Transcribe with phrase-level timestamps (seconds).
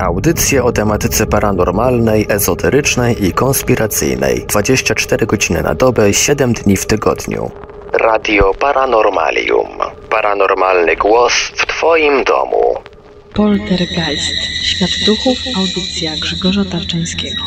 [0.00, 4.46] Audycje o tematyce paranormalnej, ezoterycznej i konspiracyjnej.
[4.46, 7.50] 24 godziny na dobę, 7 dni w tygodniu.
[7.92, 9.68] Radio Paranormalium.
[10.10, 12.74] Paranormalny głos w Twoim domu.
[13.34, 14.42] Poltergeist.
[14.62, 15.38] Świat duchów.
[15.56, 17.42] Audycja Grzegorza Tarczyńskiego.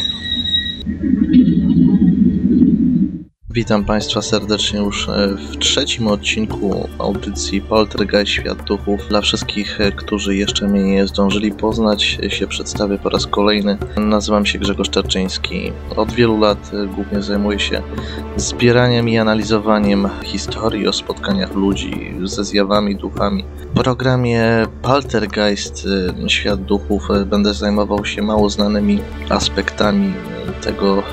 [3.57, 9.07] Witam Państwa serdecznie już e, w trzecim odcinku audycji Poltergeist Świat Duchów.
[9.09, 13.77] Dla wszystkich, e, którzy jeszcze mnie nie zdążyli poznać, e, się przedstawię po raz kolejny.
[13.97, 15.71] Nazywam się Grzegorz Tarczyński.
[15.95, 17.81] Od wielu lat głównie zajmuję się
[18.35, 23.45] zbieraniem i analizowaniem historii o spotkaniach ludzi ze zjawami, duchami.
[23.59, 25.87] W programie Poltergeist
[26.27, 30.13] Świat Duchów będę zajmował się mało znanymi aspektami
[30.61, 31.03] tego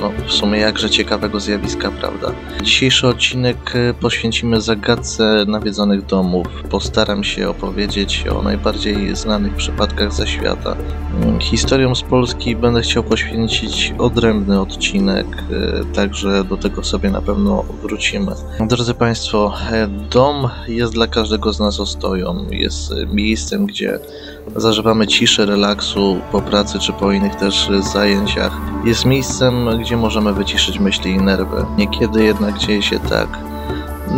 [0.00, 2.32] no, w sumie jakże ciekawego zjawiska, prawda?
[2.62, 6.46] Dzisiejszy odcinek e, poświęcimy zagadce nawiedzonych domów.
[6.70, 10.76] Postaram się opowiedzieć o najbardziej znanych przypadkach ze świata.
[11.22, 17.22] Mm, historią z Polski będę chciał poświęcić odrębny odcinek, e, także do tego sobie na
[17.22, 18.32] pewno wrócimy.
[18.60, 22.46] Drodzy Państwo, e, dom jest dla każdego z nas ostoją.
[22.50, 23.98] Jest miejscem, gdzie
[24.56, 28.52] zażywamy ciszę, relaksu po pracy czy po innych też zajęciach.
[28.84, 31.66] Jest miejscem, gdzie możemy wyciszyć myśli i nerwy.
[31.76, 33.28] Niekiedy jednak dzieje się tak,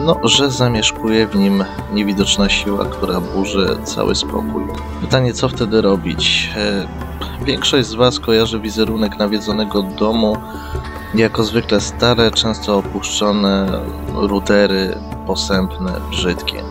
[0.05, 4.63] no, że zamieszkuje w nim niewidoczna siła, która burzy cały spokój.
[5.01, 6.51] Pytanie, co wtedy robić?
[6.57, 6.87] E,
[7.45, 10.37] większość z Was kojarzy wizerunek nawiedzonego domu
[11.15, 13.81] jako zwykle stare, często opuszczone
[14.15, 16.63] rudery, posępne, brzydkie.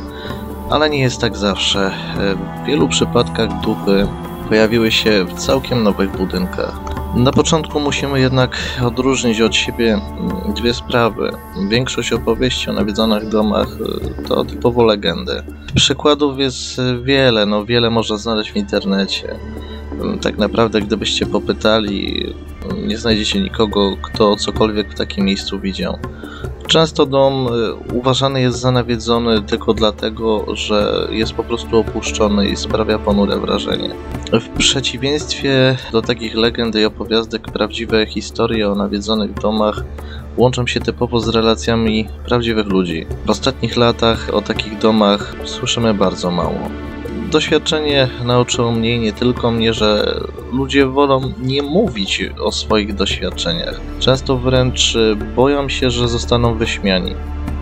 [0.70, 1.86] Ale nie jest tak zawsze.
[1.88, 4.08] E, w wielu przypadkach duchy
[4.50, 6.95] pojawiły się w całkiem nowych budynkach.
[7.16, 11.32] Na początku musimy jednak odróżnić od siebie mm, dwie sprawy.
[11.70, 13.68] Większość opowieści o nawiedzonych domach
[14.22, 15.44] y, to typowo legendy.
[15.76, 19.36] Przykładów jest wiele, no wiele można znaleźć w internecie.
[19.92, 22.26] Mm, tak naprawdę, gdybyście popytali,
[22.72, 26.00] mm, nie znajdziecie nikogo, kto cokolwiek w takim miejscu widział.
[26.68, 32.56] Często dom y, uważany jest za nawiedzony tylko dlatego, że jest po prostu opuszczony i
[32.56, 33.90] sprawia ponure wrażenie.
[34.32, 39.84] W przeciwieństwie do takich legend i opowiastek, prawdziwe historie o nawiedzonych domach
[40.38, 43.06] łączą się typowo z relacjami prawdziwych ludzi.
[43.26, 46.60] W ostatnich latach o takich domach słyszymy bardzo mało.
[47.36, 50.20] Doświadczenie nauczyło mnie nie tylko mnie, że
[50.52, 53.82] ludzie wolą nie mówić o swoich doświadczeniach.
[54.00, 54.98] Często wręcz
[55.36, 57.16] boją się, że zostaną wyśmiani.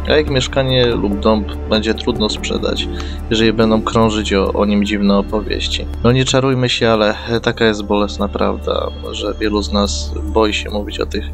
[0.09, 2.87] A ich mieszkanie lub dom będzie trudno sprzedać,
[3.29, 5.85] jeżeli będą krążyć o, o nim dziwne opowieści.
[6.03, 10.69] No nie czarujmy się, ale taka jest bolesna prawda, że wielu z nas boi się
[10.69, 11.25] mówić o tych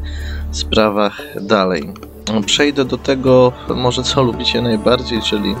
[0.50, 1.92] sprawach dalej.
[2.46, 5.54] Przejdę do tego, może co lubicie najbardziej, czyli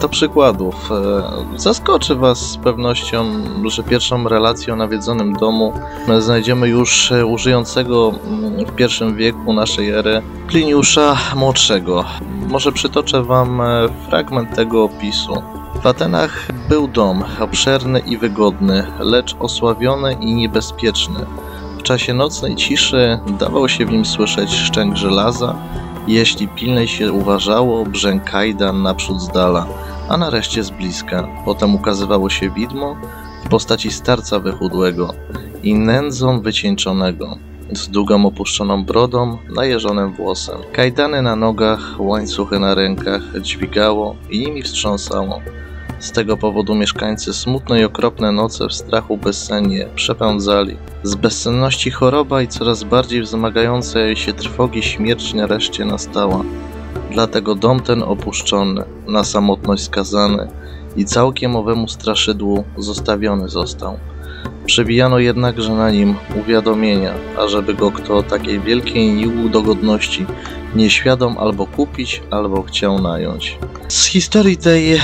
[0.00, 0.90] do przykładów.
[0.92, 3.24] E, zaskoczy Was z pewnością,
[3.66, 5.72] że pierwszą relację o nawiedzonym domu
[6.18, 12.04] znajdziemy już e, użyjącego mm, w pierwszym wieku naszej ery Pliniusza Młodszego.
[12.48, 13.62] Może przytoczę Wam
[14.08, 15.42] fragment tego opisu.
[15.82, 21.20] W Atenach był dom, obszerny i wygodny, lecz osławiony i niebezpieczny.
[21.78, 25.54] W czasie nocnej ciszy dawał się w nim słyszeć szczęk żelaza,
[26.08, 29.66] jeśli pilniej się uważało, brzęk kajdan naprzód z dala,
[30.08, 31.28] a nareszcie z bliska.
[31.44, 32.96] Potem ukazywało się widmo
[33.44, 35.14] w postaci starca wychudłego
[35.62, 37.36] i nędzą wycieńczonego,
[37.72, 40.58] z długą opuszczoną brodą, najeżonym włosem.
[40.72, 45.40] Kajdany na nogach, łańcuchy na rękach dźwigało i nimi wstrząsało.
[46.02, 50.76] Z tego powodu mieszkańcy smutne i okropne noce w strachu bezsennie przepędzali.
[51.02, 56.42] Z bezsenności choroba i coraz bardziej wzmagającej się trwogi śmierć nareszcie nastała.
[57.10, 60.48] Dlatego dom ten opuszczony, na samotność skazany
[60.96, 63.98] i całkiem owemu straszydłu zostawiony został.
[64.66, 70.26] Przebijano jednakże na nim uwiadomienia, ażeby go kto takiej wielkiej nieudogodności
[70.74, 73.58] nieświadom albo kupić, albo chciał nająć.
[73.88, 75.00] Z historii tej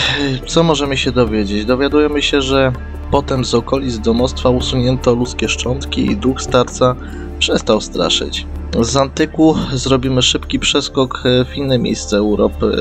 [0.46, 1.64] co możemy się dowiedzieć?
[1.64, 2.72] Dowiadujemy się, że
[3.10, 6.96] potem z okolic domostwa usunięto ludzkie szczątki i duch starca
[7.38, 8.46] przestał straszyć.
[8.80, 11.22] Z antyku zrobimy szybki przeskok
[11.52, 12.76] w inne miejsce Europy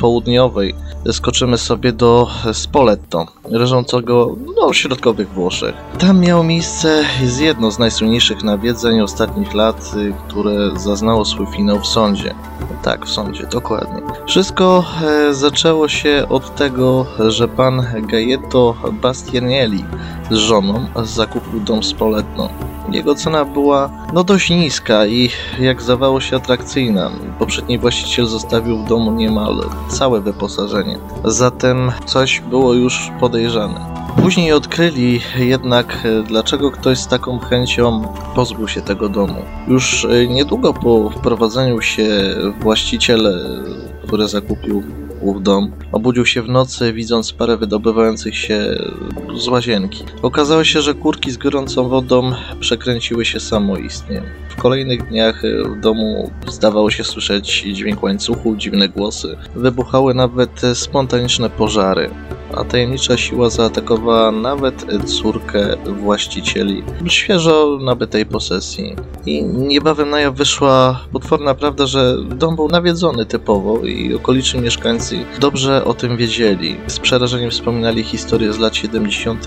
[0.00, 0.74] Południowej.
[1.12, 5.74] Skoczymy sobie do Spoleto, leżącego no, w środkowych Włoszech.
[5.98, 9.92] Tam miało miejsce jest jedno z najsłynniejszych nawiedzeń ostatnich lat,
[10.28, 12.34] które zaznało swój finał w sądzie.
[12.82, 14.02] Tak, w sądzie, dokładnie.
[14.26, 19.84] Wszystko e, zaczęło się od tego, że pan Gaetto Bastianelli
[20.30, 22.48] z żoną zakupił dom Spoleto.
[22.92, 25.30] Jego cena była no dość niska i
[25.60, 27.10] jak zdawało się atrakcyjna.
[27.38, 30.98] Poprzedni właściciel zostawił w domu niemal całe wyposażenie.
[31.24, 33.98] Zatem coś było już podejrzane.
[34.22, 39.42] Później odkryli jednak, dlaczego ktoś z taką chęcią pozbył się tego domu.
[39.68, 42.08] Już niedługo po wprowadzeniu się
[42.60, 43.48] właściciel,
[44.06, 44.82] który zakupił
[45.20, 45.72] ów dom.
[45.92, 48.78] Obudził się w nocy, widząc parę wydobywających się
[49.36, 50.04] z łazienki.
[50.22, 54.22] Okazało się, że kurki z gorącą wodą przekręciły się samoistnie.
[54.48, 55.42] W kolejnych dniach
[55.76, 59.36] w domu zdawało się słyszeć dźwięk łańcuchu, dziwne głosy.
[59.54, 62.10] Wybuchały nawet spontaniczne pożary
[62.58, 68.96] a tajemnicza siła zaatakowała nawet córkę właścicieli świeżo nabytej posesji.
[69.26, 75.18] I niebawem na jaw wyszła potworna prawda, że dom był nawiedzony typowo i okoliczni mieszkańcy
[75.40, 76.76] dobrze o tym wiedzieli.
[76.86, 79.46] Z przerażeniem wspominali historię z lat 70.,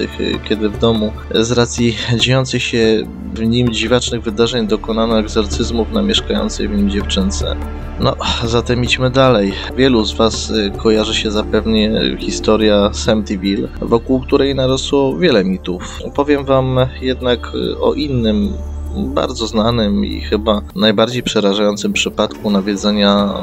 [0.50, 3.04] kiedy w domu z racji dziejących się
[3.34, 7.56] w nim dziwacznych wydarzeń dokonano egzorcyzmów na mieszkającej w nim dziewczynce.
[8.00, 9.54] No, zatem idźmy dalej.
[9.78, 16.00] Wielu z Was kojarzy się zapewnie historia Samtyville, wokół której narosło wiele mitów.
[16.16, 17.52] Powiem Wam jednak
[17.82, 18.54] o innym
[18.96, 23.34] bardzo znanym i chyba najbardziej przerażającym przypadku nawiedzenia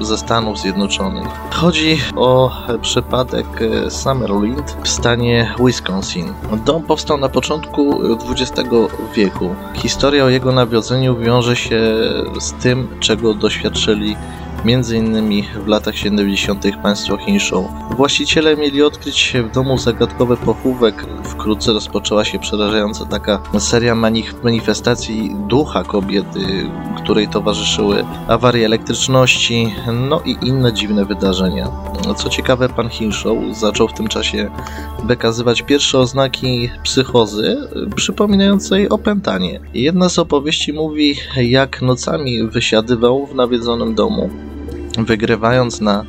[0.00, 1.28] ze Stanów Zjednoczonych.
[1.52, 2.50] Chodzi o
[2.82, 3.46] przypadek
[3.88, 6.32] Summerwind w stanie Wisconsin.
[6.66, 8.00] Dom powstał na początku
[8.30, 8.70] XX
[9.14, 9.54] wieku.
[9.74, 11.80] Historia o jego nawiedzeniu wiąże się
[12.40, 14.16] z tym, czego doświadczyli
[14.64, 16.64] między innymi w latach 70.
[16.82, 17.64] państwo Hinshaw.
[17.96, 21.06] Właściciele mieli odkryć w domu zagadkowy pochówek.
[21.24, 23.94] Wkrótce rozpoczęła się przerażająca taka seria
[24.42, 24.97] manifestacji
[25.48, 29.74] ducha kobiety, której towarzyszyły awarie elektryczności,
[30.08, 31.68] no i inne dziwne wydarzenia.
[32.16, 34.50] Co ciekawe, pan Hinshaw zaczął w tym czasie
[35.04, 37.56] wykazywać pierwsze oznaki psychozy,
[37.96, 39.60] przypominającej opętanie.
[39.74, 44.30] Jedna z opowieści mówi, jak nocami wysiadywał w nawiedzonym domu,
[45.04, 46.04] wygrywając na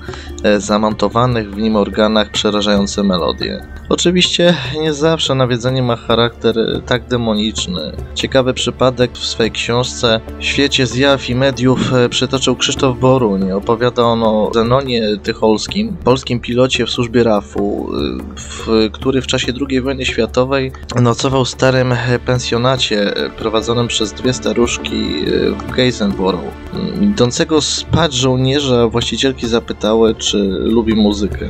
[0.57, 3.65] zamontowanych w nim organach przerażające melodie.
[3.89, 6.55] Oczywiście nie zawsze nawiedzenie ma charakter
[6.85, 7.91] tak demoniczny.
[8.15, 13.51] Ciekawy przypadek w swej książce W świecie zjaw i mediów przytoczył Krzysztof Boruń.
[13.51, 17.89] Opowiada on o Zenonie Tycholskim, polskim pilocie w służbie RAF-u,
[18.91, 20.71] który w czasie II wojny światowej
[21.01, 21.93] nocował w starym
[22.25, 25.05] pensjonacie prowadzonym przez dwie staruszki
[25.57, 26.53] w Geisenborough.
[27.01, 31.49] Idącego spać żołnierza właścicielki zapytały, czy lubi muzykę.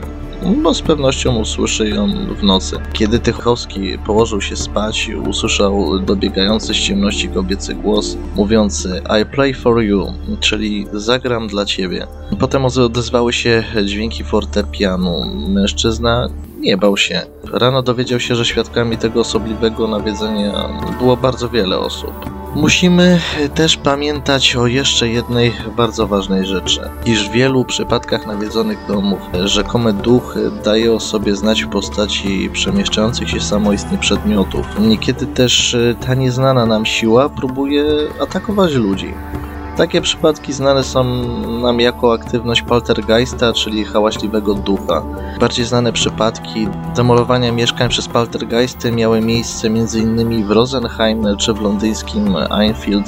[0.64, 2.08] No z pewnością usłyszy ją
[2.40, 2.78] w nocy.
[2.94, 9.82] Kiedy Tychowski położył się spać, usłyszał dobiegający z ciemności kobiecy głos mówiący I play for
[9.82, 12.08] you, czyli zagram dla ciebie.
[12.40, 15.26] Potem odezwały się dźwięki fortepianu.
[15.48, 16.30] Mężczyzna
[16.60, 17.22] nie bał się.
[17.54, 22.39] Rano dowiedział się, że świadkami tego osobliwego nawiedzenia było bardzo wiele osób.
[22.56, 23.20] Musimy
[23.56, 29.94] też pamiętać o jeszcze jednej bardzo ważnej rzeczy, iż w wielu przypadkach nawiedzonych domów rzekome
[29.94, 34.66] duchy daje o sobie znać w postaci przemieszczających się samoistnie przedmiotów.
[34.80, 37.84] Niekiedy też ta nieznana nam siła próbuje
[38.22, 39.14] atakować ludzi.
[39.80, 41.04] Takie przypadki znane są
[41.62, 45.04] nam jako aktywność poltergeista, czyli hałaśliwego ducha.
[45.40, 50.46] Bardziej znane przypadki demolowania mieszkań przez poltergeisty miały miejsce m.in.
[50.46, 53.08] w Rosenheim czy w londyńskim Enfield.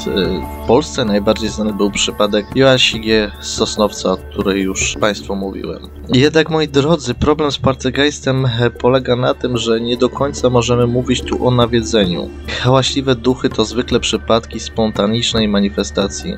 [0.63, 5.89] W Polsce najbardziej znany był przypadek Joasigie z Sosnowca, o której już Państwu mówiłem.
[6.09, 8.47] Jednak moi drodzy, problem z poltergeistem
[8.79, 12.29] polega na tym, że nie do końca możemy mówić tu o nawiedzeniu.
[12.61, 16.37] Hałaśliwe duchy to zwykle przypadki spontanicznej manifestacji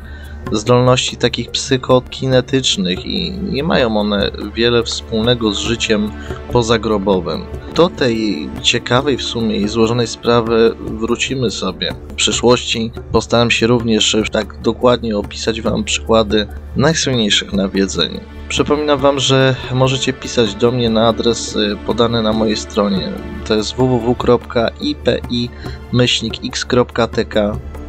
[0.52, 6.12] zdolności takich psychokinetycznych i nie mają one wiele wspólnego z życiem
[6.52, 7.44] pozagrobowym.
[7.76, 11.94] Do tej ciekawej w sumie i złożonej sprawy wrócimy sobie.
[12.10, 18.20] W przyszłości postaram się również tak dokładnie opisać Wam przykłady najsłynniejszych nawiedzeń.
[18.50, 23.12] Przypominam Wam, że możecie pisać do mnie na adres podany na mojej stronie.
[23.48, 24.64] To jest www.ipi-x.tk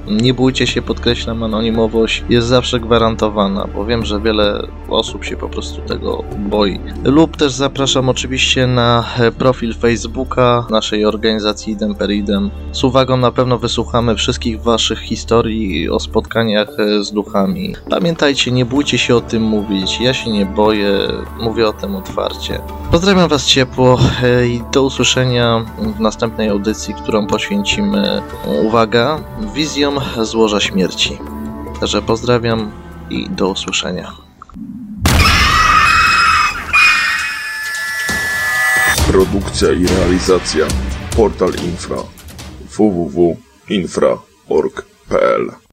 [0.07, 5.49] nie bójcie się, podkreślam, anonimowość jest zawsze gwarantowana, bo wiem, że wiele osób się po
[5.49, 6.81] prostu tego boi.
[7.05, 9.05] Lub też zapraszam oczywiście na
[9.39, 12.51] profil Facebooka naszej organizacji Idem per Idem.
[12.73, 16.69] Z uwagą na pewno wysłuchamy wszystkich Waszych historii o spotkaniach
[17.01, 17.75] z duchami.
[17.91, 20.99] Pamiętajcie, nie bójcie się o tym mówić, ja się nie boję,
[21.41, 22.61] mówię o tym otwarcie.
[22.91, 23.99] Pozdrawiam Was ciepło
[24.47, 25.65] i do usłyszenia
[25.97, 28.23] w następnej audycji, którą poświęcimy,
[28.67, 29.21] uwaga,
[30.01, 31.19] wizjom złoża śmierci.
[31.81, 32.73] Także pozdrawiam
[33.11, 34.13] i do usłyszenia.
[39.07, 40.67] Produkcja i realizacja
[41.17, 41.97] Portal Infra
[42.77, 44.15] www.infra.pl
[44.49, 45.55] www.org.pl